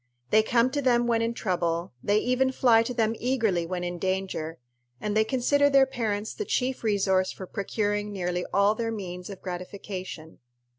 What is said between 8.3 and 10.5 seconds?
all their means of gratification.